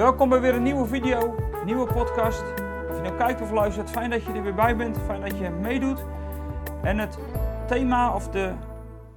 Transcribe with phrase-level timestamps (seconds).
[0.00, 1.34] Welkom bij weer een nieuwe video,
[1.64, 2.42] nieuwe podcast.
[2.90, 5.38] Of je nou kijkt of luistert, fijn dat je er weer bij bent, fijn dat
[5.38, 6.04] je meedoet.
[6.82, 7.18] En het
[7.68, 8.54] thema of de,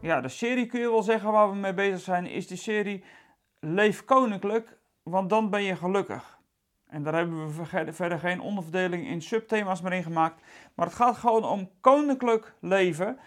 [0.02, 3.04] ja, de serie kun je wel zeggen waar we mee bezig zijn, is de serie
[3.60, 6.40] Leef Koninklijk, want dan ben je gelukkig.
[6.88, 10.42] En daar hebben we verder geen onderverdeling in subthema's meer in gemaakt.
[10.74, 13.20] Maar het gaat gewoon om koninklijk leven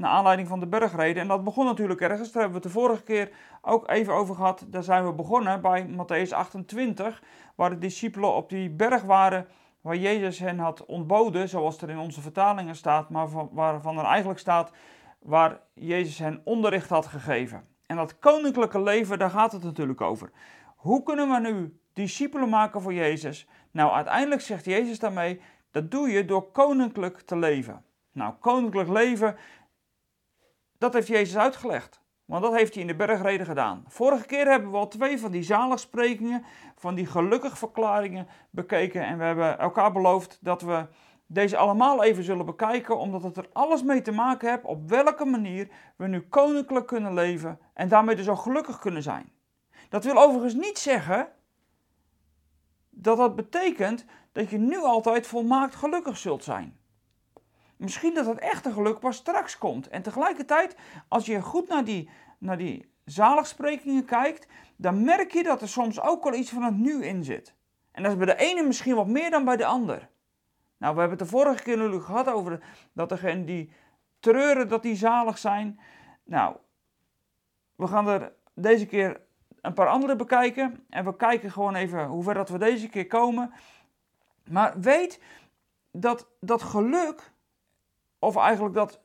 [0.00, 1.22] naar aanleiding van de bergreden.
[1.22, 3.30] En dat begon natuurlijk ergens, daar hebben we het de vorige keer
[3.62, 4.64] ook even over gehad.
[4.68, 7.22] Daar zijn we begonnen bij Matthäus 28,
[7.54, 9.46] waar de discipelen op die berg waren
[9.80, 14.40] waar Jezus hen had ontboden, zoals er in onze vertalingen staat, maar waarvan er eigenlijk
[14.40, 14.72] staat
[15.18, 17.64] waar Jezus hen onderricht had gegeven.
[17.86, 20.30] En dat koninklijke leven, daar gaat het natuurlijk over.
[20.76, 23.48] Hoe kunnen we nu discipelen maken voor Jezus?
[23.70, 25.40] Nou, uiteindelijk zegt Jezus daarmee,
[25.70, 27.84] dat doe je door koninklijk te leven.
[28.12, 29.36] Nou, koninklijk leven,
[30.80, 32.00] dat heeft Jezus uitgelegd.
[32.24, 33.84] Want dat heeft hij in de bergreden gedaan.
[33.88, 36.44] Vorige keer hebben we al twee van die zaligsprekingen,
[36.76, 39.04] van die gelukkig verklaringen bekeken.
[39.04, 40.86] En we hebben elkaar beloofd dat we
[41.26, 45.24] deze allemaal even zullen bekijken, omdat het er alles mee te maken heeft op welke
[45.24, 49.32] manier we nu koninklijk kunnen leven en daarmee dus ook gelukkig kunnen zijn.
[49.88, 51.28] Dat wil overigens niet zeggen
[52.90, 56.79] dat dat betekent dat je nu altijd volmaakt gelukkig zult zijn.
[57.80, 59.88] Misschien dat het echte geluk pas straks komt.
[59.88, 60.76] En tegelijkertijd,
[61.08, 66.00] als je goed naar die, naar die zaligsprekingen kijkt, dan merk je dat er soms
[66.00, 67.54] ook al iets van het nu in zit.
[67.92, 70.08] En dat is bij de ene misschien wat meer dan bij de ander.
[70.78, 73.72] Nou, we hebben het de vorige keer natuurlijk gehad over dat degenen die
[74.18, 75.80] treuren dat die zalig zijn.
[76.24, 76.56] Nou,
[77.76, 79.20] we gaan er deze keer
[79.60, 80.84] een paar andere bekijken.
[80.88, 83.52] En we kijken gewoon even hoe ver dat we deze keer komen.
[84.50, 85.22] Maar weet
[85.92, 87.29] dat dat geluk
[88.20, 89.00] of eigenlijk dat,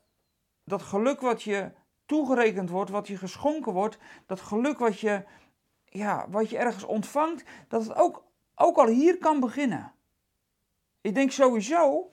[0.64, 1.72] dat geluk wat je
[2.06, 5.24] toegerekend wordt, wat je geschonken wordt, dat geluk wat je,
[5.86, 8.26] ja, wat je ergens ontvangt, dat het ook,
[8.56, 9.94] ook al hier kan beginnen.
[11.02, 12.10] Ik denk sowieso,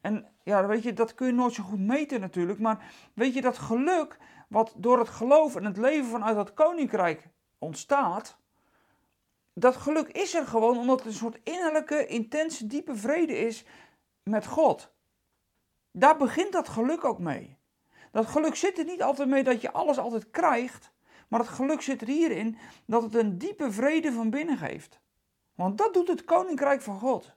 [0.00, 3.40] en ja, weet je, dat kun je nooit zo goed meten natuurlijk, maar weet je,
[3.40, 4.18] dat geluk
[4.48, 8.38] wat door het geloof en het leven vanuit dat koninkrijk ontstaat,
[9.54, 13.64] dat geluk is er gewoon omdat het een soort innerlijke, intense, diepe vrede is
[14.22, 14.94] met God.
[15.98, 17.58] Daar begint dat geluk ook mee.
[18.12, 20.92] Dat geluk zit er niet altijd mee dat je alles altijd krijgt,
[21.28, 25.00] maar het geluk zit er hierin dat het een diepe vrede van binnen geeft.
[25.54, 27.34] Want dat doet het koninkrijk van God.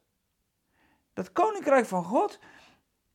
[1.14, 2.40] Dat koninkrijk van God,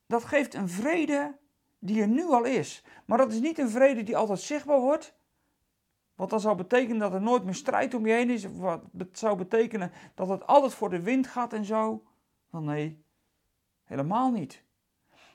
[0.07, 1.37] dat geeft een vrede
[1.79, 2.85] die er nu al is.
[3.07, 5.15] Maar dat is niet een vrede die altijd zichtbaar wordt.
[6.15, 8.47] Wat dan zou betekenen dat er nooit meer strijd om je heen is.
[8.53, 12.05] Wat zou betekenen dat het altijd voor de wind gaat en zo.
[12.51, 13.05] Nee,
[13.85, 14.65] helemaal niet.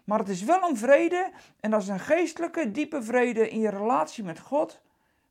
[0.09, 3.69] Maar het is wel een vrede en dat is een geestelijke, diepe vrede in je
[3.69, 4.81] relatie met God.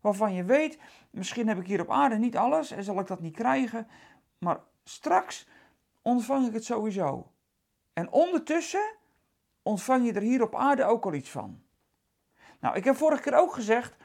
[0.00, 0.78] Waarvan je weet,
[1.10, 3.88] misschien heb ik hier op aarde niet alles en zal ik dat niet krijgen.
[4.38, 5.46] Maar straks
[6.02, 7.32] ontvang ik het sowieso.
[7.92, 8.94] En ondertussen
[9.62, 11.62] ontvang je er hier op aarde ook al iets van.
[12.60, 13.96] Nou, ik heb vorige keer ook gezegd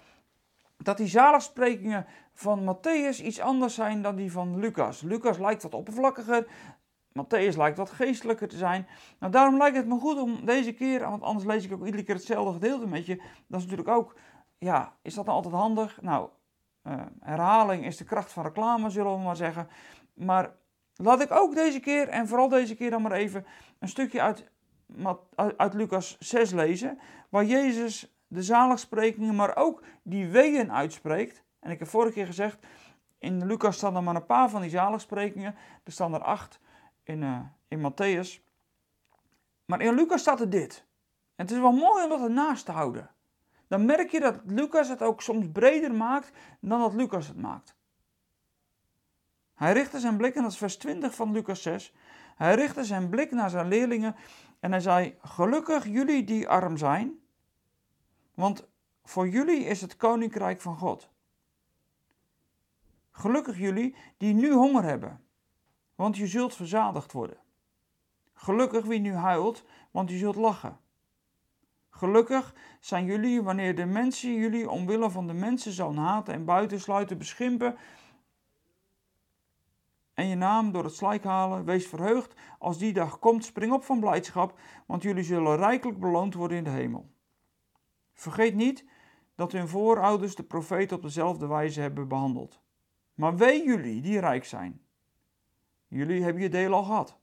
[0.77, 5.01] dat die zaligsprekingen van Matthäus iets anders zijn dan die van Lucas.
[5.01, 6.47] Lucas lijkt wat oppervlakkiger,
[7.13, 8.87] Matthäus lijkt wat geestelijker te zijn.
[9.19, 12.03] Nou, daarom lijkt het me goed om deze keer, want anders lees ik ook iedere
[12.03, 13.15] keer hetzelfde gedeelte met je.
[13.47, 14.15] Dat is natuurlijk ook,
[14.57, 16.01] ja, is dat nou altijd handig?
[16.01, 16.29] Nou,
[16.83, 19.67] uh, herhaling is de kracht van reclame, zullen we maar zeggen.
[20.13, 20.55] Maar
[20.95, 23.45] laat ik ook deze keer, en vooral deze keer dan maar even,
[23.79, 24.51] een stukje uit,
[25.57, 26.99] uit, Lucas 6 lezen.
[27.29, 31.43] Waar Jezus de zaligsprekingen, maar ook die weeën uitspreekt.
[31.59, 32.57] En ik heb vorige keer gezegd,
[33.19, 35.55] in Lucas staan er maar een paar van die zaligsprekingen.
[35.83, 36.59] Er staan er acht
[37.03, 38.41] in, uh, in Matthäus.
[39.65, 40.85] Maar in Lucas staat er dit.
[41.35, 43.11] En het is wel mooi om dat ernaast te houden.
[43.67, 47.75] Dan merk je dat Lucas het ook soms breder maakt dan dat Lucas het maakt.
[49.53, 51.93] Hij richtte zijn blik, en dat is vers 20 van Lucas 6.
[52.35, 54.15] Hij richtte zijn blik naar zijn leerlingen
[54.59, 57.19] en hij zei: Gelukkig jullie die arm zijn,
[58.33, 58.67] want
[59.03, 61.09] voor jullie is het koninkrijk van God.
[63.11, 65.22] Gelukkig jullie die nu honger hebben,
[65.95, 67.37] want je zult verzadigd worden.
[68.33, 70.79] Gelukkig wie nu huilt, want je zult lachen.
[71.89, 77.17] Gelukkig zijn jullie wanneer de mensen jullie omwille van de mensen zo'n haten en buitensluiten,
[77.17, 77.77] beschimpen
[80.13, 81.65] en je naam door het slijk halen.
[81.65, 86.33] Wees verheugd als die dag komt, spring op van blijdschap, want jullie zullen rijkelijk beloond
[86.33, 87.11] worden in de hemel.
[88.13, 88.85] Vergeet niet
[89.35, 92.61] dat hun voorouders de profeet op dezelfde wijze hebben behandeld.
[93.13, 94.81] Maar wee jullie die rijk zijn,
[95.93, 97.17] Jullie hebben je deel al gehad.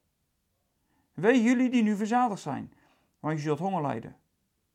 [1.13, 2.73] Wee jullie die nu verzadigd zijn,
[3.21, 4.17] want je zult honger lijden.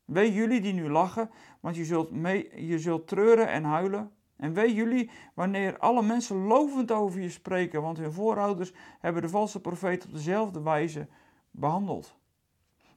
[0.04, 4.10] Wee jullie die nu lachen, want je zult, mee, je zult treuren en huilen.
[4.36, 9.28] En weet jullie wanneer alle mensen lovend over je spreken, want hun voorouders hebben de
[9.28, 11.08] valse profeet op dezelfde wijze
[11.50, 12.16] behandeld.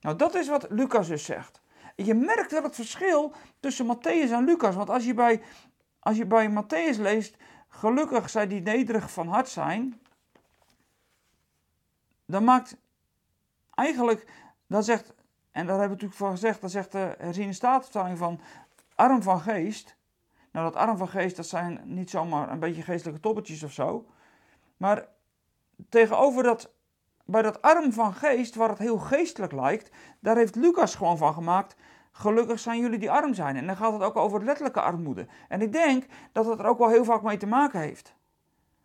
[0.01, 1.61] Nou, dat is wat Lucas dus zegt.
[1.95, 4.75] Je merkt wel het verschil tussen Matthäus en Lucas.
[4.75, 5.41] Want als je bij,
[5.99, 7.37] als je bij Matthäus leest,
[7.67, 10.01] gelukkig zij die nederig van hart zijn,
[12.29, 12.77] dan maakt
[13.69, 14.31] eigenlijk,
[14.67, 15.13] dan zegt,
[15.51, 18.39] en daar hebben we natuurlijk van gezegd, dan zegt de herziene staatvertaling van
[18.95, 19.95] arm van geest.
[20.51, 24.05] Nou, dat arm van geest, dat zijn niet zomaar een beetje geestelijke toppetjes of zo.
[24.77, 25.07] Maar
[25.89, 26.71] tegenover dat,
[27.25, 31.33] bij dat arm van geest, waar het heel geestelijk lijkt, daar heeft Lucas gewoon van
[31.33, 31.75] gemaakt.
[32.11, 33.55] Gelukkig zijn jullie die arm zijn.
[33.55, 35.27] En dan gaat het ook over letterlijke armoede.
[35.47, 38.17] En ik denk dat het er ook wel heel vaak mee te maken heeft.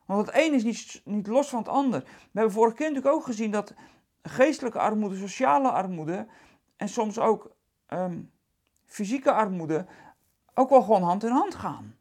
[0.05, 2.01] Want het een is niet, niet los van het ander.
[2.01, 3.75] We hebben vorige keer natuurlijk ook gezien dat
[4.23, 6.27] geestelijke armoede, sociale armoede
[6.77, 7.51] en soms ook
[7.87, 8.23] ehm,
[8.85, 9.87] fysieke armoede
[10.55, 11.97] ook wel gewoon hand in hand gaan.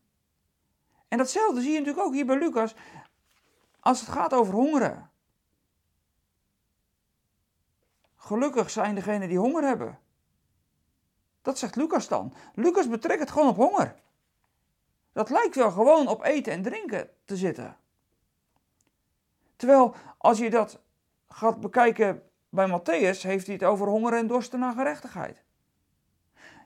[1.07, 2.75] En datzelfde zie je natuurlijk ook hier bij Lucas
[3.79, 5.11] als het gaat over hongeren.
[8.15, 9.99] Gelukkig zijn degenen die honger hebben.
[11.41, 12.33] Dat zegt Lucas dan.
[12.53, 13.95] Lucas betrekt het gewoon op honger.
[15.11, 17.77] Dat lijkt wel gewoon op eten en drinken te zitten.
[19.55, 20.81] Terwijl als je dat
[21.27, 25.43] gaat bekijken bij Matthäus, heeft hij het over honger en dorsten naar gerechtigheid.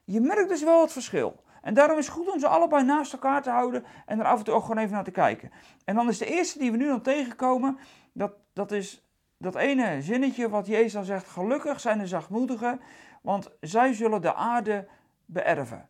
[0.04, 1.44] Je merkt dus wel het verschil.
[1.62, 4.38] En daarom is het goed om ze allebei naast elkaar te houden en er af
[4.38, 5.51] en toe ook gewoon even naar te kijken.
[5.86, 7.78] En dan is de eerste die we nu dan tegenkomen,
[8.13, 9.07] dat, dat is
[9.38, 12.81] dat ene zinnetje wat Jezus dan zegt, gelukkig zijn de zachtmoedigen,
[13.22, 14.88] want zij zullen de aarde
[15.25, 15.89] beërven.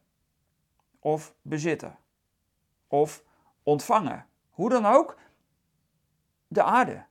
[1.00, 1.98] Of bezitten.
[2.88, 3.24] Of
[3.64, 4.26] ontvangen.
[4.50, 5.18] Hoe dan ook,
[6.48, 7.06] de aarde.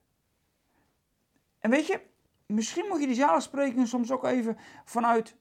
[1.59, 2.01] En weet je,
[2.47, 5.37] misschien moet je die zaligsprekingen soms ook even vanuit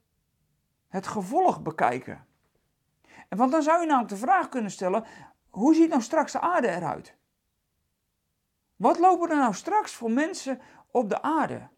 [0.88, 2.26] het gevolg bekijken.
[3.30, 5.06] En want dan zou je namelijk de vraag kunnen stellen:
[5.50, 7.16] hoe ziet nou straks de aarde eruit?
[8.76, 10.62] Wat lopen er nou straks voor mensen
[10.92, 11.70] op de aarde?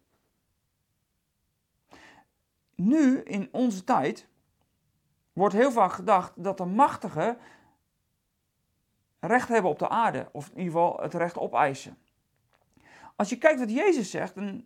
[2.74, 4.28] Nu, in onze tijd,
[5.32, 7.38] wordt heel vaak gedacht dat de machtigen
[9.20, 11.98] recht hebben op de aarde, of in ieder geval het recht opeisen.
[13.18, 14.64] Als je kijkt wat Jezus zegt, dan,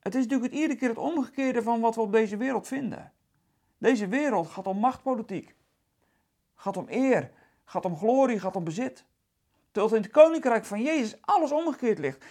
[0.00, 3.12] het is natuurlijk het iedere keer het omgekeerde van wat we op deze wereld vinden.
[3.78, 5.54] Deze wereld gaat om machtpolitiek,
[6.54, 7.30] gaat om eer,
[7.64, 9.04] gaat om glorie, gaat om bezit.
[9.70, 12.24] Terwijl in het koninkrijk van Jezus alles omgekeerd ligt.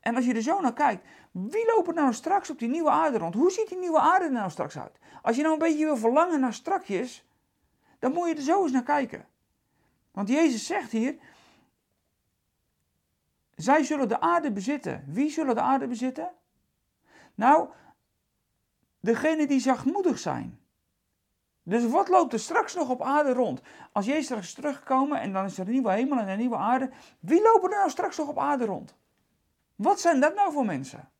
[0.00, 3.18] En als je er zo naar kijkt, wie loopt nou straks op die nieuwe aarde
[3.18, 3.34] rond?
[3.34, 4.98] Hoe ziet die nieuwe aarde nou straks uit?
[5.22, 7.24] Als je nou een beetje wil verlangen naar strakjes,
[7.98, 9.26] dan moet je er zo eens naar kijken.
[10.10, 11.18] Want Jezus zegt hier,
[13.60, 15.04] zij zullen de aarde bezitten.
[15.06, 16.30] Wie zullen de aarde bezitten?
[17.34, 17.68] Nou,
[19.00, 20.60] degene die zachtmoedig zijn.
[21.62, 23.60] Dus wat loopt er straks nog op aarde rond?
[23.92, 26.56] Als Jezus straks is teruggekomen en dan is er een nieuwe hemel en een nieuwe
[26.56, 26.90] aarde.
[27.20, 28.94] Wie lopen er nou straks nog op aarde rond?
[29.76, 31.10] Wat zijn dat nou voor mensen?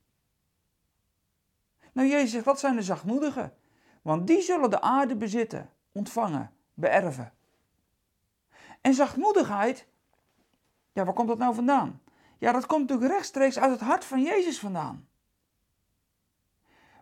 [1.93, 3.55] Nou, Jezus zegt, zijn de zachtmoedigen.
[4.03, 7.33] Want die zullen de aarde bezitten, ontvangen, beërven.
[8.81, 9.87] En zachtmoedigheid,
[10.93, 12.01] ja, waar komt dat nou vandaan?
[12.41, 15.09] Ja, dat komt natuurlijk rechtstreeks uit het hart van Jezus vandaan.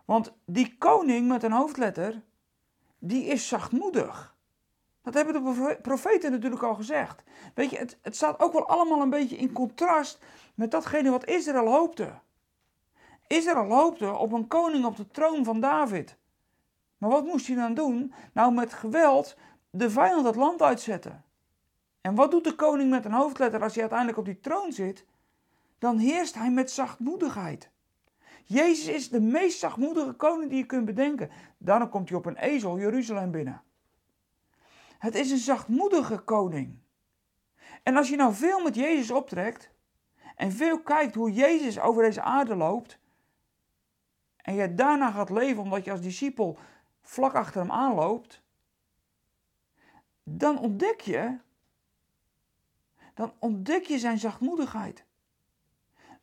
[0.05, 2.23] Want die koning met een hoofdletter,
[2.97, 4.35] die is zachtmoedig.
[5.01, 7.23] Dat hebben de profeten natuurlijk al gezegd.
[7.53, 10.19] Weet je, het, het staat ook wel allemaal een beetje in contrast
[10.55, 12.13] met datgene wat Israël hoopte.
[13.27, 16.17] Israël hoopte op een koning op de troon van David.
[16.97, 18.13] Maar wat moest hij dan doen?
[18.33, 19.37] Nou, met geweld
[19.69, 21.23] de vijand het land uitzetten.
[22.01, 25.05] En wat doet de koning met een hoofdletter als hij uiteindelijk op die troon zit?
[25.79, 27.69] Dan heerst hij met zachtmoedigheid.
[28.43, 31.29] Jezus is de meest zachtmoedige koning die je kunt bedenken.
[31.57, 33.61] Daarom komt hij op een ezel Jeruzalem binnen.
[34.97, 36.77] Het is een zachtmoedige koning.
[37.83, 39.71] En als je nou veel met Jezus optrekt
[40.35, 42.99] en veel kijkt hoe Jezus over deze aarde loopt,
[44.37, 46.57] en je daarna gaat leven omdat je als discipel
[47.01, 48.41] vlak achter hem aanloopt,
[50.23, 51.37] dan ontdek je,
[53.13, 55.05] dan ontdek je zijn zachtmoedigheid.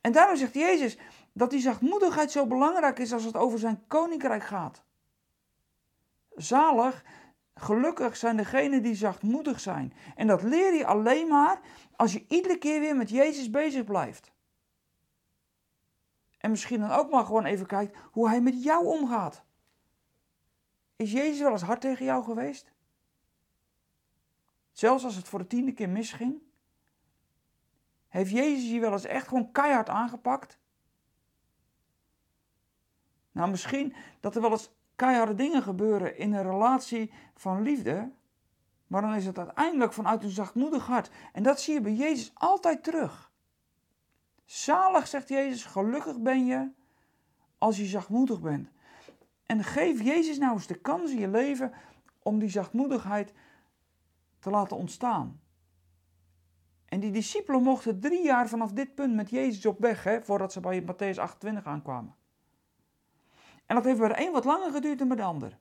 [0.01, 0.99] En daarom zegt Jezus
[1.33, 4.85] dat die zachtmoedigheid zo belangrijk is als het over zijn koninkrijk gaat.
[6.35, 7.05] Zalig,
[7.55, 9.93] gelukkig zijn degenen die zachtmoedig zijn.
[10.15, 11.61] En dat leer je alleen maar
[11.97, 14.33] als je iedere keer weer met Jezus bezig blijft.
[16.39, 19.45] En misschien dan ook maar gewoon even kijkt hoe hij met jou omgaat.
[20.97, 22.73] Is Jezus wel eens hard tegen jou geweest?
[24.73, 26.43] Zelfs als het voor de tiende keer misging?
[28.09, 30.59] Heeft Jezus je wel eens echt gewoon keihard aangepakt?
[33.33, 38.11] Nou, misschien dat er wel eens keiharde dingen gebeuren in een relatie van liefde.
[38.87, 41.11] Maar dan is het uiteindelijk vanuit een zachtmoedig hart.
[41.33, 43.33] En dat zie je bij Jezus altijd terug.
[44.45, 46.71] Zalig, zegt Jezus, gelukkig ben je
[47.59, 48.71] als je zachtmoedig bent.
[49.47, 51.73] En geef Jezus nou eens de kans in je leven
[52.23, 53.33] om die zachtmoedigheid
[54.39, 55.41] te laten ontstaan.
[56.89, 60.53] En die discipelen mochten drie jaar vanaf dit punt met Jezus op weg, hè, voordat
[60.53, 62.15] ze bij Matthäus 28 aankwamen.
[63.67, 65.59] En dat heeft bij de een wat langer geduurd dan bij de ander.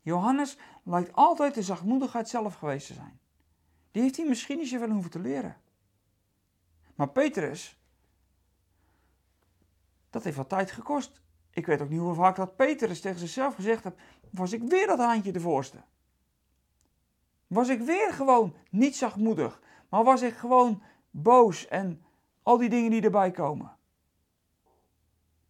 [0.00, 3.20] Johannes lijkt altijd de zachtmoedigheid zelf geweest te zijn.
[3.90, 5.56] Die heeft hij misschien niet zoveel hoeven te leren.
[6.94, 7.78] Maar Petrus,
[10.10, 11.20] dat heeft wat tijd gekost.
[11.50, 13.96] Ik weet ook niet hoe vaak dat Petrus tegen zichzelf gezegd heeft,
[14.30, 15.82] was ik weer dat haantje de voorste.
[17.48, 22.04] Was ik weer gewoon niet zachtmoedig, maar was ik gewoon boos en
[22.42, 23.76] al die dingen die erbij komen.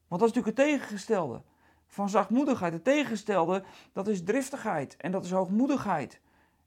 [0.09, 1.43] Want dat is natuurlijk het tegengestelde
[1.87, 2.73] van zachtmoedigheid.
[2.73, 6.21] Het tegengestelde, dat is driftigheid en dat is hoogmoedigheid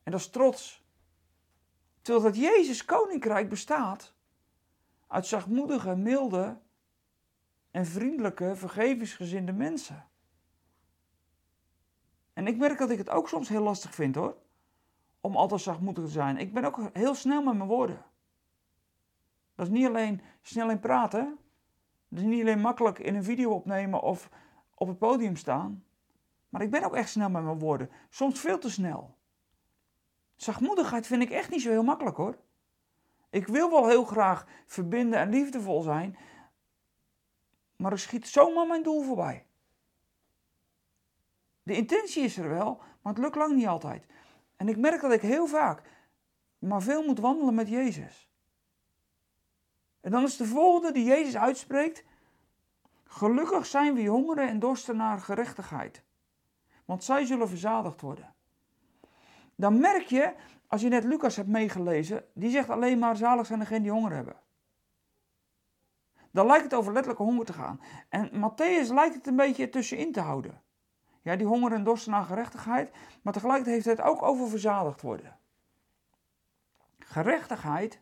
[0.03, 0.83] en dat is trots.
[2.01, 4.13] Terwijl dat Jezus koninkrijk bestaat
[5.07, 6.59] uit zachtmoedige, milde
[7.71, 10.07] en vriendelijke, vergevingsgezinde mensen.
[12.33, 14.35] En ik merk dat ik het ook soms heel lastig vind hoor
[15.21, 16.37] om altijd zachtmoedig te zijn.
[16.37, 18.05] Ik ben ook heel snel met mijn woorden.
[19.55, 21.37] Dat is niet alleen snel in praten.
[22.07, 24.29] Dat is niet alleen makkelijk in een video opnemen of
[24.75, 25.83] op het podium staan.
[26.49, 27.89] Maar ik ben ook echt snel met mijn woorden.
[28.09, 29.15] Soms veel te snel.
[30.35, 32.37] Zachtmoedigheid vind ik echt niet zo heel makkelijk hoor.
[33.29, 36.17] Ik wil wel heel graag verbinden en liefdevol zijn.
[37.75, 39.45] Maar ik schiet zomaar mijn doel voorbij.
[41.63, 44.05] De intentie is er wel, maar het lukt lang niet altijd.
[44.61, 45.81] En ik merk dat ik heel vaak
[46.59, 48.29] maar veel moet wandelen met Jezus.
[50.01, 52.03] En dan is de volgende die Jezus uitspreekt:
[53.05, 56.03] Gelukkig zijn wie hongeren en dorsten naar gerechtigheid,
[56.85, 58.33] want zij zullen verzadigd worden.
[59.55, 60.33] Dan merk je,
[60.67, 64.11] als je net Lucas hebt meegelezen, die zegt alleen maar zalig zijn degenen die honger
[64.11, 64.35] hebben.
[66.31, 67.81] Dan lijkt het over letterlijke honger te gaan.
[68.09, 70.61] En Matthäus lijkt het een beetje tussenin te houden.
[71.21, 75.39] Ja, die honger en dorst naar gerechtigheid, maar tegelijkertijd heeft het ook over verzadigd worden.
[76.99, 78.01] Gerechtigheid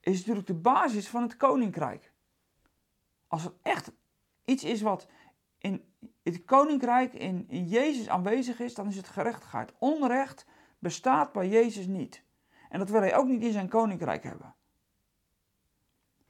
[0.00, 2.12] is natuurlijk de basis van het koninkrijk.
[3.26, 3.92] Als het echt
[4.44, 5.08] iets is wat
[5.58, 9.72] in het koninkrijk, in, in Jezus aanwezig is, dan is het gerechtigheid.
[9.78, 10.46] Onrecht
[10.78, 12.24] bestaat bij Jezus niet.
[12.68, 14.54] En dat wil hij ook niet in zijn koninkrijk hebben.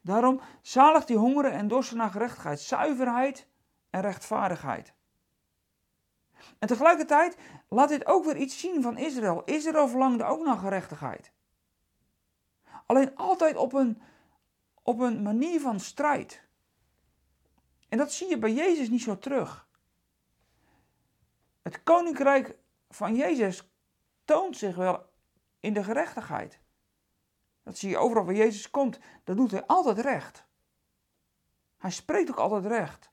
[0.01, 3.49] Daarom zalig die hongeren en dorsten naar gerechtigheid, zuiverheid
[3.91, 4.95] en rechtvaardigheid.
[6.59, 7.37] En tegelijkertijd
[7.69, 9.43] laat dit ook weer iets zien van Israël.
[9.45, 11.33] Israël verlangde ook naar gerechtigheid.
[12.87, 14.03] Alleen altijd op een,
[14.83, 16.43] op een manier van strijd.
[17.89, 19.69] En dat zie je bij Jezus niet zo terug.
[21.63, 22.57] Het koninkrijk
[22.91, 23.71] van Jezus
[24.25, 25.07] toont zich wel
[25.61, 26.61] in de gerechtigheid.
[27.63, 28.99] Dat zie je overal waar Jezus komt.
[29.25, 30.47] Dat doet hij altijd recht.
[31.79, 33.11] Hij spreekt ook altijd recht.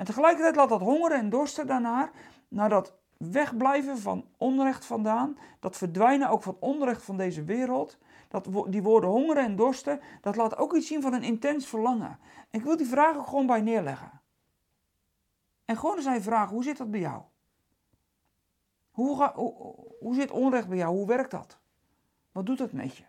[0.00, 2.10] En tegelijkertijd laat dat hongeren en dorsten daarnaar,
[2.48, 8.48] naar dat wegblijven van onrecht vandaan, dat verdwijnen ook van onrecht van deze wereld, dat,
[8.68, 12.18] die woorden hongeren en dorsten, dat laat ook iets zien van een intens verlangen.
[12.50, 14.20] En ik wil die vraag ook gewoon bij neerleggen.
[15.64, 17.22] En gewoon eens aan vragen, hoe zit dat bij jou?
[18.90, 20.96] Hoe, hoe, hoe zit onrecht bij jou?
[20.96, 21.58] Hoe werkt dat?
[22.32, 23.04] Wat doet dat met je?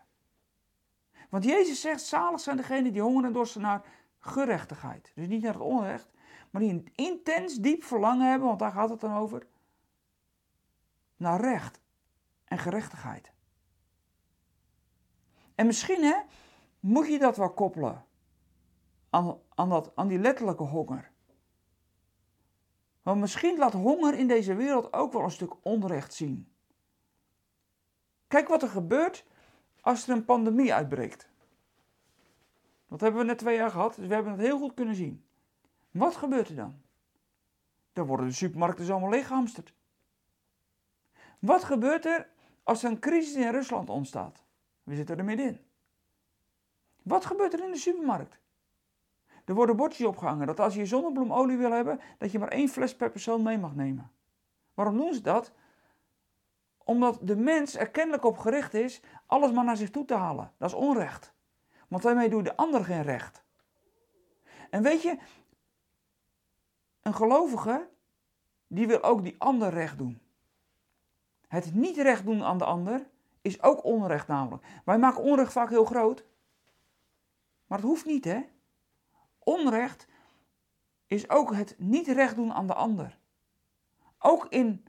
[1.29, 3.81] Want Jezus zegt, zalig zijn degenen die hongeren en dorsten naar
[4.19, 5.11] gerechtigheid.
[5.15, 6.11] Dus niet naar het onrecht,
[6.49, 9.47] maar die een intens diep verlangen hebben, want daar gaat het dan over,
[11.15, 11.81] naar recht
[12.43, 13.31] en gerechtigheid.
[15.55, 16.15] En misschien hè,
[16.79, 18.05] moet je dat wel koppelen
[19.09, 21.11] aan, aan, dat, aan die letterlijke honger.
[23.01, 26.53] Want misschien laat honger in deze wereld ook wel een stuk onrecht zien.
[28.27, 29.25] Kijk wat er gebeurt
[29.81, 31.29] als er een pandemie uitbreekt.
[32.87, 35.25] Dat hebben we net twee jaar gehad, dus we hebben het heel goed kunnen zien.
[35.91, 36.81] Wat gebeurt er dan?
[37.93, 39.73] Dan worden de supermarkten allemaal leeggehamsterd.
[41.39, 42.29] Wat gebeurt er
[42.63, 44.43] als er een crisis in Rusland ontstaat?
[44.83, 45.59] We zitten er middenin.
[47.01, 48.39] Wat gebeurt er in de supermarkt?
[49.45, 52.95] Er worden bordjes opgehangen dat als je zonnebloemolie wil hebben, dat je maar één fles
[52.95, 54.11] per persoon mee mag nemen.
[54.73, 55.51] Waarom doen ze dat?
[56.83, 60.51] Omdat de mens er kennelijk op gericht is alles maar naar zich toe te halen.
[60.57, 61.33] Dat is onrecht.
[61.87, 63.43] Want daarmee doe je de ander geen recht.
[64.69, 65.17] En weet je,
[67.01, 67.89] een gelovige,
[68.67, 70.21] die wil ook die ander recht doen.
[71.47, 73.09] Het niet recht doen aan de ander
[73.41, 74.65] is ook onrecht namelijk.
[74.85, 76.25] Wij maken onrecht vaak heel groot.
[77.67, 78.41] Maar het hoeft niet, hè?
[79.39, 80.07] Onrecht
[81.07, 83.19] is ook het niet recht doen aan de ander.
[84.19, 84.85] Ook in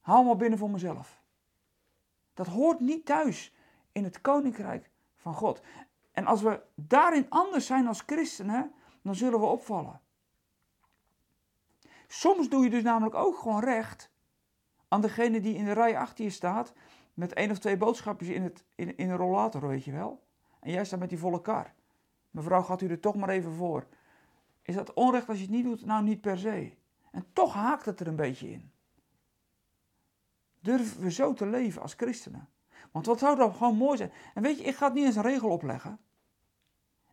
[0.00, 1.22] haal maar binnen voor mezelf.
[2.34, 3.54] Dat hoort niet thuis
[3.92, 5.62] in het koninkrijk van God.
[6.12, 8.72] En als we daarin anders zijn als christenen,
[9.02, 10.00] dan zullen we opvallen.
[12.08, 14.10] Soms doe je dus namelijk ook gewoon recht
[14.88, 16.72] aan degene die in de rij achter je staat
[17.14, 20.26] met één of twee boodschapjes in, het, in, in een rollator, weet je wel.
[20.60, 21.72] En jij staat met die volle kar.
[22.30, 23.86] Mevrouw, gaat u er toch maar even voor.
[24.62, 25.84] Is dat onrecht als je het niet doet?
[25.84, 26.72] Nou, niet per se.
[27.10, 28.70] En toch haakt het er een beetje in.
[30.60, 32.48] Durven we zo te leven als christenen?
[32.90, 34.12] Want wat zou dat gewoon mooi zijn?
[34.34, 35.98] En weet je, ik ga het niet eens een regel opleggen.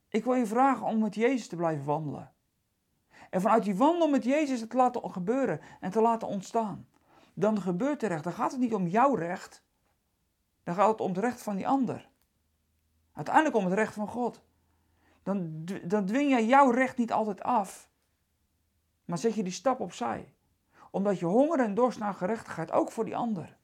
[0.10, 2.35] Ik wil je vragen om met Jezus te blijven wandelen.
[3.36, 6.88] En vanuit die wandel met Jezus het te laten gebeuren en te laten ontstaan.
[7.34, 8.24] Dan gebeurt er recht.
[8.24, 9.64] Dan gaat het niet om jouw recht.
[10.64, 12.10] Dan gaat het om het recht van die ander.
[13.14, 14.44] Uiteindelijk om het recht van God.
[15.24, 17.90] Dan, dan dwing jij jouw recht niet altijd af.
[19.06, 20.34] Maar zet je die stap opzij.
[20.92, 23.58] Omdat je honger en dorst naar gerechtigheid ook voor die ander.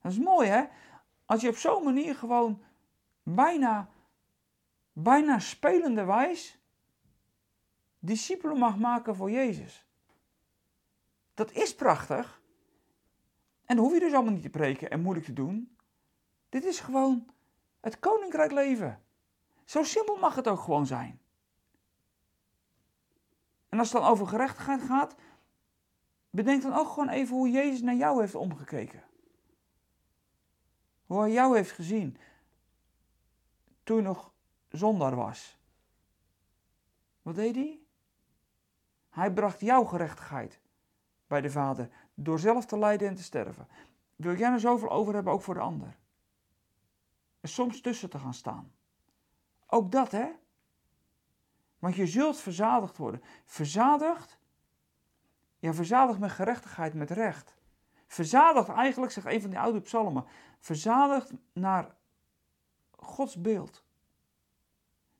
[0.00, 0.64] Dat is mooi hè?
[1.24, 2.62] Als je op zo'n manier gewoon
[3.22, 3.88] bijna,
[4.92, 6.62] bijna spelende wijs
[8.04, 9.86] discipelen mag maken voor Jezus.
[11.34, 12.42] Dat is prachtig.
[13.64, 15.76] En dan hoef je dus allemaal niet te preken en moeilijk te doen.
[16.48, 17.28] Dit is gewoon
[17.80, 19.02] het koninkrijk leven.
[19.64, 21.20] Zo simpel mag het ook gewoon zijn.
[23.68, 25.14] En als het dan over gerechtigheid gaat,
[26.30, 29.04] bedenk dan ook gewoon even hoe Jezus naar jou heeft omgekeken.
[31.06, 32.16] Hoe hij jou heeft gezien
[33.82, 34.32] toen je nog
[34.68, 35.58] zondaar was.
[37.22, 37.83] Wat deed hij?
[39.14, 40.60] Hij bracht jouw gerechtigheid
[41.26, 43.68] bij de Vader door zelf te lijden en te sterven.
[44.16, 45.96] Wil jij er zoveel over hebben, ook voor de ander?
[47.40, 48.72] En soms tussen te gaan staan.
[49.66, 50.30] Ook dat, hè?
[51.78, 53.22] Want je zult verzadigd worden.
[53.44, 54.38] Verzadigd?
[55.58, 57.56] Ja, verzadigd met gerechtigheid, met recht.
[58.06, 60.24] Verzadigd eigenlijk, zegt een van die oude psalmen.
[60.58, 61.96] Verzadigd naar
[62.90, 63.84] Gods beeld.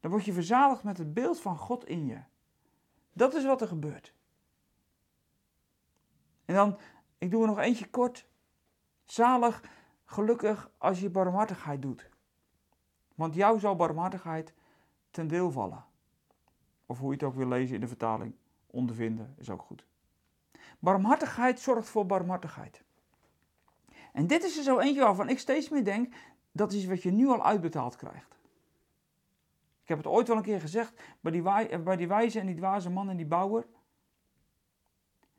[0.01, 2.21] Dan word je verzadigd met het beeld van God in je.
[3.15, 4.15] Dat is wat er gebeurt.
[6.45, 6.79] En dan,
[7.19, 8.27] ik doe er nog eentje kort.
[9.05, 9.63] Zalig,
[10.05, 12.11] gelukkig als je barmhartigheid doet.
[13.15, 14.55] Want jou zal barmhartigheid
[15.11, 15.85] ten deel vallen.
[16.87, 18.35] Of hoe je het ook wil lezen in de vertaling.
[18.67, 19.87] Ondervinden is ook goed.
[20.79, 22.85] Barmhartigheid zorgt voor barmhartigheid.
[24.13, 26.15] En dit is er zo eentje waarvan ik steeds meer denk,
[26.53, 28.34] dat is wat je nu al uitbetaald krijgt.
[29.85, 31.43] Ik heb het ooit wel een keer gezegd bij die,
[31.83, 33.67] bij die wijze en die dwaze man en die bouwer.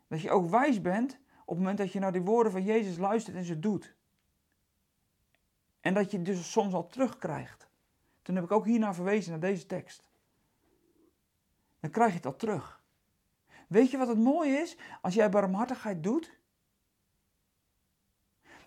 [0.07, 2.97] Dat je ook wijs bent op het moment dat je naar die woorden van Jezus
[2.97, 3.95] luistert en ze doet.
[5.79, 7.69] En dat je dus soms al terugkrijgt.
[8.21, 10.09] Toen heb ik ook hiernaar verwezen, naar deze tekst.
[11.79, 12.83] Dan krijg je het al terug.
[13.67, 14.77] Weet je wat het mooie is?
[15.01, 16.39] Als jij barmhartigheid doet,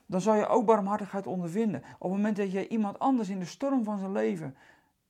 [0.06, 1.80] dan zal je ook barmhartigheid ondervinden.
[1.80, 4.56] Op het moment dat je iemand anders in de storm van zijn leven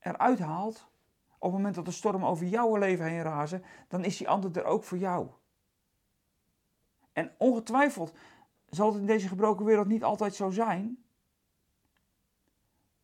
[0.08, 0.88] eruit haalt,
[1.38, 4.56] op het moment dat de storm over jouw leven heen razen, dan is die ander
[4.58, 5.28] er ook voor jou.
[7.12, 8.12] En ongetwijfeld
[8.68, 11.04] zal het in deze gebroken wereld niet altijd zo zijn.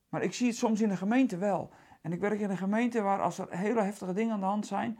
[0.08, 1.70] Maar ik zie het soms in de gemeente wel.
[2.00, 4.66] En ik werk in een gemeente waar als er hele heftige dingen aan de hand
[4.66, 4.98] zijn,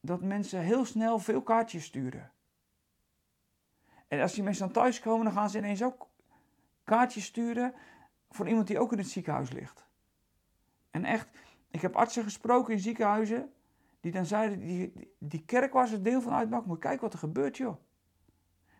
[0.00, 2.32] dat mensen heel snel veel kaartjes sturen.
[4.08, 6.08] En als die mensen dan thuis komen, dan gaan ze ineens ook
[6.84, 7.74] kaartjes sturen
[8.30, 9.84] voor iemand die ook in het ziekenhuis ligt.
[10.94, 11.28] En echt,
[11.70, 13.52] ik heb artsen gesproken in ziekenhuizen
[14.00, 17.18] die dan zeiden, die, die kerk waar ze deel van uitmaken, moet kijken wat er
[17.18, 17.76] gebeurt joh.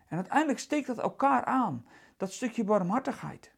[0.07, 3.55] En uiteindelijk steekt dat elkaar aan, dat stukje barmhartigheid.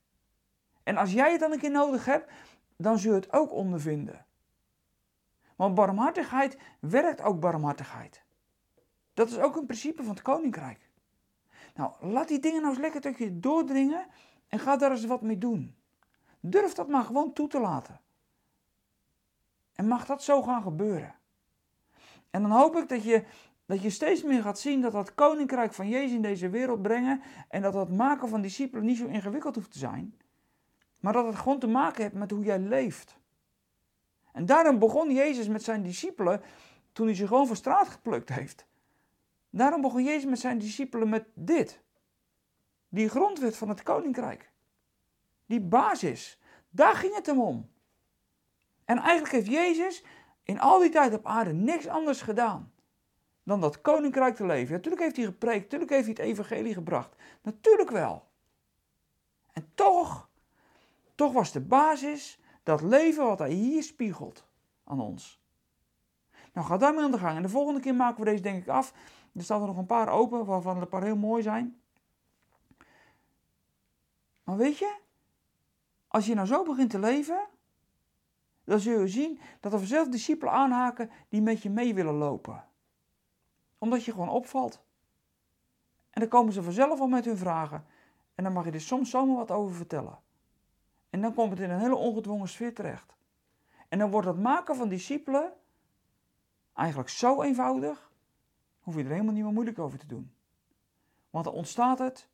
[0.82, 2.32] En als jij het dan een keer nodig hebt,
[2.76, 4.26] dan zul je het ook ondervinden.
[5.56, 8.24] Want barmhartigheid werkt ook barmhartigheid.
[9.14, 10.90] Dat is ook een principe van het koninkrijk.
[11.74, 14.06] Nou, laat die dingen nou eens lekker tot je doordringen
[14.48, 15.76] en ga daar eens wat mee doen.
[16.40, 18.00] Durf dat maar gewoon toe te laten.
[19.76, 21.14] En mag dat zo gaan gebeuren.
[22.30, 23.24] En dan hoop ik dat je,
[23.66, 27.22] dat je steeds meer gaat zien dat dat koninkrijk van Jezus in deze wereld brengen
[27.48, 30.18] en dat dat maken van discipelen niet zo ingewikkeld hoeft te zijn,
[31.00, 33.18] maar dat het gewoon te maken heeft met hoe jij leeft.
[34.32, 36.42] En daarom begon Jezus met zijn discipelen
[36.92, 38.66] toen hij ze gewoon van straat geplukt heeft.
[39.50, 41.80] Daarom begon Jezus met zijn discipelen met dit.
[42.88, 44.50] Die grondwet van het koninkrijk.
[45.46, 46.38] Die basis.
[46.70, 47.70] Daar ging het hem om.
[48.86, 50.04] En eigenlijk heeft Jezus
[50.42, 52.72] in al die tijd op aarde niks anders gedaan
[53.42, 54.72] dan dat koninkrijk te leven.
[54.72, 57.16] natuurlijk heeft hij gepreekt, natuurlijk heeft hij het evangelie gebracht.
[57.42, 58.28] Natuurlijk wel.
[59.52, 60.28] En toch,
[61.14, 64.44] toch was de basis dat leven wat hij hier spiegelt
[64.84, 65.40] aan ons.
[66.52, 67.36] Nou, ga daarmee aan de gang.
[67.36, 68.92] En de volgende keer maken we deze denk ik af.
[69.34, 71.80] Er staan er nog een paar open, waarvan er een paar heel mooi zijn.
[74.44, 74.96] Maar weet je,
[76.08, 77.46] als je nou zo begint te leven,
[78.66, 82.64] dan zul je zien dat er vanzelf discipelen aanhaken die met je mee willen lopen.
[83.78, 84.82] Omdat je gewoon opvalt.
[86.10, 87.86] En dan komen ze vanzelf al met hun vragen.
[88.34, 90.18] En dan mag je er soms zomaar wat over vertellen.
[91.10, 93.16] En dan komt het in een hele ongedwongen sfeer terecht.
[93.88, 95.52] En dan wordt het maken van discipelen
[96.72, 98.12] eigenlijk zo eenvoudig,
[98.80, 100.32] hoef je er helemaal niet meer moeilijk over te doen.
[101.30, 102.28] Want dan ontstaat het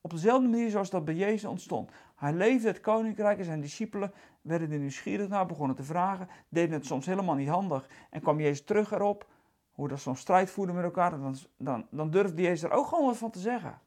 [0.00, 1.90] op dezelfde manier zoals dat bij Jezus ontstond.
[2.18, 6.72] Hij leefde het koninkrijk en zijn discipelen werden er nieuwsgierig naar, begonnen te vragen, deden
[6.72, 7.88] het soms helemaal niet handig.
[8.10, 9.26] En kwam Jezus terug erop,
[9.72, 13.06] hoe dat zo'n strijd voerde met elkaar, dan, dan, dan durfde Jezus er ook gewoon
[13.06, 13.80] wat van te zeggen.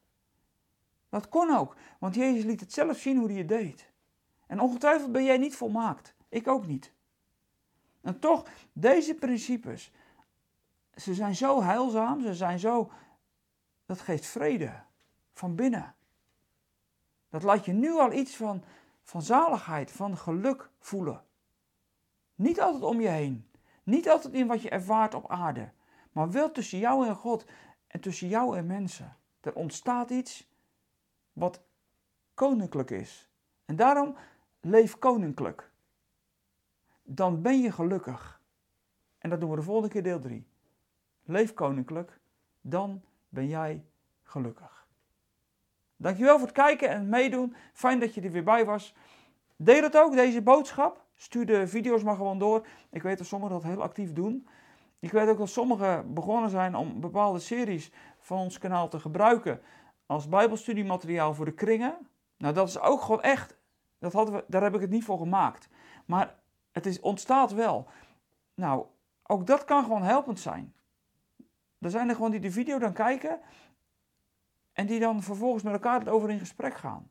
[1.09, 3.91] Dat kon ook, want Jezus liet het zelf zien hoe hij het deed.
[4.47, 6.93] En ongetwijfeld ben jij niet volmaakt, ik ook niet.
[8.01, 9.91] En toch, deze principes,
[10.95, 12.91] ze zijn zo heilzaam, ze zijn zo,
[13.85, 14.83] dat geeft vrede
[15.33, 15.95] van binnen.
[17.31, 18.63] Dat laat je nu al iets van,
[19.03, 21.23] van zaligheid, van geluk voelen.
[22.35, 23.49] Niet altijd om je heen,
[23.83, 25.71] niet altijd in wat je ervaart op aarde,
[26.11, 27.45] maar wel tussen jou en God
[27.87, 29.17] en tussen jou en mensen.
[29.39, 30.49] Er ontstaat iets
[31.33, 31.61] wat
[32.33, 33.29] koninklijk is.
[33.65, 34.15] En daarom
[34.59, 35.71] leef koninklijk.
[37.03, 38.41] Dan ben je gelukkig.
[39.17, 40.47] En dat doen we de volgende keer deel 3.
[41.23, 42.19] Leef koninklijk,
[42.61, 43.85] dan ben jij
[44.23, 44.80] gelukkig.
[46.01, 47.55] Dankjewel voor het kijken en meedoen.
[47.73, 48.95] Fijn dat je er weer bij was.
[49.55, 51.05] Deel het ook, deze boodschap.
[51.15, 52.65] Stuur de video's maar gewoon door.
[52.89, 54.47] Ik weet dat sommigen dat heel actief doen.
[54.99, 59.61] Ik weet ook dat sommigen begonnen zijn om bepaalde series van ons kanaal te gebruiken
[60.05, 61.97] als bijbelstudiemateriaal voor de kringen.
[62.37, 63.57] Nou, dat is ook gewoon echt,
[63.99, 65.69] dat hadden we, daar heb ik het niet voor gemaakt.
[66.05, 66.35] Maar
[66.71, 67.87] het is, ontstaat wel.
[68.53, 68.85] Nou,
[69.23, 70.73] ook dat kan gewoon helpend zijn.
[71.79, 73.39] Er zijn er gewoon die de video dan kijken
[74.73, 77.09] en die dan vervolgens met elkaar over in gesprek gaan.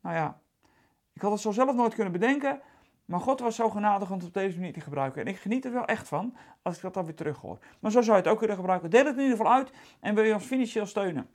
[0.00, 0.40] Nou ja,
[1.12, 2.60] ik had het zo zelf nooit kunnen bedenken,
[3.04, 5.20] maar God was zo genadig om het op deze manier te gebruiken.
[5.20, 7.58] En ik geniet er wel echt van als ik dat dan weer terug hoor.
[7.80, 8.90] Maar zo zou je het ook kunnen gebruiken.
[8.90, 11.28] Deel het in ieder geval uit en wil je ons financieel steunen.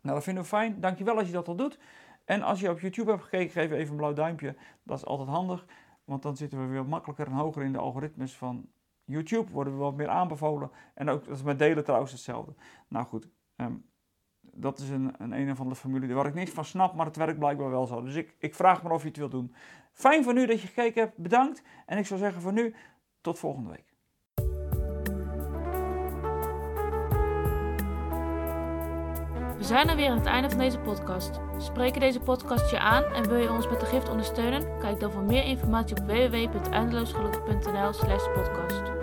[0.00, 0.80] Nou, dat vinden we fijn.
[0.80, 1.78] Dankjewel als je dat al doet.
[2.24, 4.56] En als je op YouTube hebt gekeken, geef even een blauw duimpje.
[4.82, 5.66] Dat is altijd handig,
[6.04, 8.68] want dan zitten we weer makkelijker en hoger in de algoritmes van
[9.04, 9.52] YouTube.
[9.52, 10.70] Worden we wat meer aanbevolen.
[10.94, 12.54] En ook, dat is met delen trouwens hetzelfde.
[12.88, 13.74] Nou goed, ehm,
[14.54, 17.16] dat is een, een een of andere familie waar ik niets van snap, maar het
[17.16, 18.02] werkt blijkbaar wel zo.
[18.02, 19.54] Dus ik, ik vraag me of je het wilt doen.
[19.92, 21.62] Fijn van nu dat je gekeken hebt, bedankt.
[21.86, 22.74] En ik zou zeggen voor nu,
[23.20, 23.90] tot volgende week.
[29.62, 31.40] We zijn er weer aan het einde van deze podcast.
[31.58, 34.78] Spreken deze podcast je aan en wil je ons met de gift ondersteunen?
[34.78, 39.01] Kijk dan voor meer informatie op www.eindeloosgelukkig.nl slash podcast.